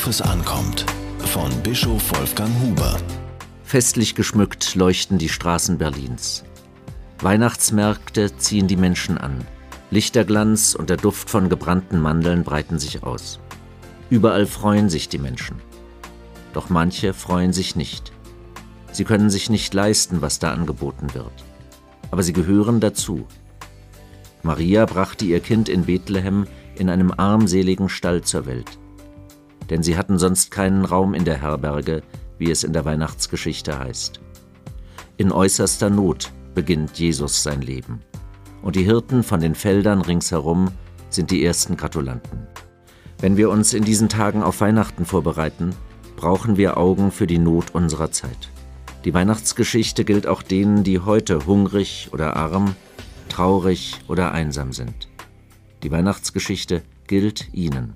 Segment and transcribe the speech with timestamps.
[0.00, 0.86] Worauf es ankommt.
[1.18, 2.96] Von Bischof Wolfgang Huber.
[3.64, 6.42] Festlich geschmückt leuchten die Straßen Berlins.
[7.18, 9.46] Weihnachtsmärkte ziehen die Menschen an.
[9.90, 13.40] Lichterglanz und der Duft von gebrannten Mandeln breiten sich aus.
[14.08, 15.56] Überall freuen sich die Menschen.
[16.54, 18.10] Doch manche freuen sich nicht.
[18.92, 21.44] Sie können sich nicht leisten, was da angeboten wird.
[22.10, 23.26] Aber sie gehören dazu.
[24.42, 26.46] Maria brachte ihr Kind in Bethlehem
[26.76, 28.79] in einem armseligen Stall zur Welt.
[29.70, 32.02] Denn sie hatten sonst keinen Raum in der Herberge,
[32.38, 34.20] wie es in der Weihnachtsgeschichte heißt.
[35.16, 38.00] In äußerster Not beginnt Jesus sein Leben
[38.62, 40.70] und die Hirten von den Feldern ringsherum
[41.08, 42.46] sind die ersten Gratulanten.
[43.18, 45.74] Wenn wir uns in diesen Tagen auf Weihnachten vorbereiten,
[46.16, 48.50] brauchen wir Augen für die Not unserer Zeit.
[49.04, 52.74] Die Weihnachtsgeschichte gilt auch denen, die heute hungrig oder arm,
[53.28, 55.08] traurig oder einsam sind.
[55.82, 57.94] Die Weihnachtsgeschichte gilt ihnen.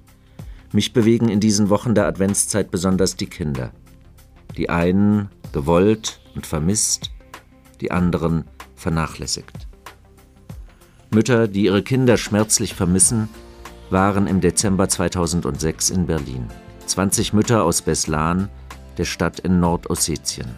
[0.74, 3.71] Mich bewegen in diesen Wochen der Adventszeit besonders die Kinder.
[4.57, 7.12] Die einen gewollt und vermisst,
[7.80, 9.68] die anderen vernachlässigt.
[11.12, 13.29] Mütter, die ihre Kinder schmerzlich vermissen,
[13.90, 16.49] waren im Dezember 2006 in Berlin.
[16.87, 18.49] 20 Mütter aus Beslan,
[18.99, 20.56] der Stadt in Nordossetien.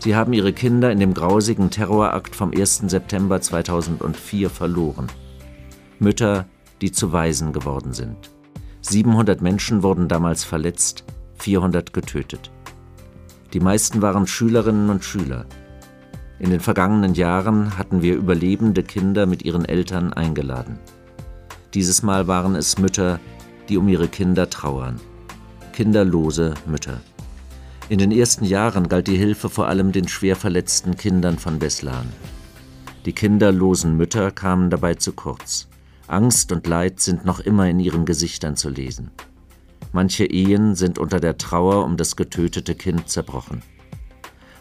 [0.00, 2.86] Sie haben ihre Kinder in dem grausigen Terrorakt vom 1.
[2.88, 5.06] September 2004 verloren.
[6.00, 6.48] Mütter,
[6.80, 8.33] die zu Waisen geworden sind.
[8.86, 11.04] 700 Menschen wurden damals verletzt,
[11.38, 12.50] 400 getötet.
[13.54, 15.46] Die meisten waren Schülerinnen und Schüler.
[16.38, 20.78] In den vergangenen Jahren hatten wir überlebende Kinder mit ihren Eltern eingeladen.
[21.72, 23.20] Dieses Mal waren es Mütter,
[23.70, 25.00] die um ihre Kinder trauern.
[25.72, 27.00] Kinderlose Mütter.
[27.88, 32.08] In den ersten Jahren galt die Hilfe vor allem den schwer verletzten Kindern von Beslan.
[33.06, 35.68] Die kinderlosen Mütter kamen dabei zu kurz.
[36.06, 39.10] Angst und Leid sind noch immer in ihren Gesichtern zu lesen.
[39.92, 43.62] Manche Ehen sind unter der Trauer um das getötete Kind zerbrochen.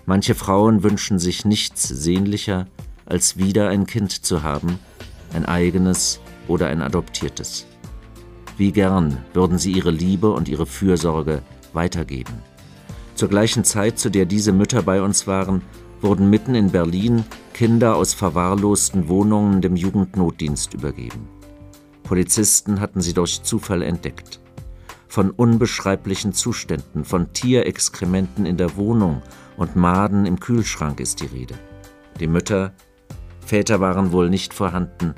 [0.06, 2.68] Manche Frauen wünschen sich nichts sehnlicher,
[3.06, 4.80] als wieder ein Kind zu haben,
[5.34, 7.66] ein eigenes oder ein adoptiertes.
[8.58, 11.42] Wie gern würden sie ihre Liebe und ihre Fürsorge
[11.74, 12.34] weitergeben.
[13.16, 15.62] Zur gleichen Zeit, zu der diese Mütter bei uns waren,
[16.03, 21.28] wurden mitten in Berlin Kinder aus verwahrlosten Wohnungen dem Jugendnotdienst übergeben.
[22.03, 24.40] Polizisten hatten sie durch Zufall entdeckt.
[25.08, 29.22] Von unbeschreiblichen Zuständen, von Tierexkrementen in der Wohnung
[29.58, 31.56] und Maden im Kühlschrank ist die Rede.
[32.20, 32.74] Die Mütter,
[33.46, 35.16] Väter waren wohl nicht vorhanden,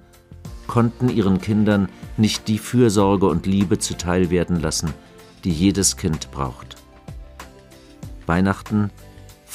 [0.67, 4.93] konnten ihren Kindern nicht die Fürsorge und Liebe zuteil werden lassen,
[5.43, 6.75] die jedes Kind braucht.
[8.25, 8.89] Weihnachten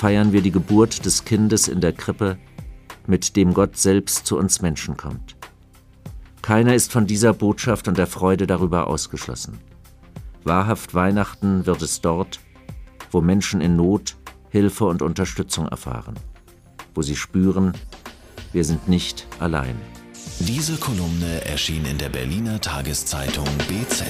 [0.01, 2.39] feiern wir die Geburt des Kindes in der Krippe,
[3.07, 5.37] mit dem Gott selbst zu uns Menschen kommt.
[6.41, 9.59] Keiner ist von dieser Botschaft und der Freude darüber ausgeschlossen.
[10.43, 12.41] Wahrhaft Weihnachten wird es dort,
[13.11, 14.17] wo Menschen in Not
[14.49, 16.15] Hilfe und Unterstützung erfahren,
[16.95, 17.75] wo sie spüren,
[18.55, 19.77] wir sind nicht allein.
[20.39, 24.07] Diese Kolumne erschien in der Berliner Tageszeitung BZ.